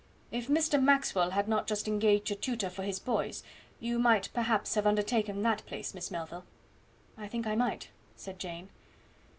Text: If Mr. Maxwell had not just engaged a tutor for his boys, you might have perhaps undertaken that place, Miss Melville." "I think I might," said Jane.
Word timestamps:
If 0.31 0.47
Mr. 0.47 0.81
Maxwell 0.81 1.29
had 1.29 1.47
not 1.47 1.67
just 1.67 1.87
engaged 1.87 2.31
a 2.31 2.35
tutor 2.35 2.71
for 2.71 2.81
his 2.81 2.97
boys, 2.97 3.43
you 3.79 3.99
might 3.99 4.25
have 4.25 4.33
perhaps 4.33 4.75
undertaken 4.75 5.43
that 5.43 5.63
place, 5.67 5.93
Miss 5.93 6.09
Melville." 6.09 6.45
"I 7.19 7.27
think 7.27 7.45
I 7.45 7.53
might," 7.55 7.89
said 8.15 8.39
Jane. 8.39 8.69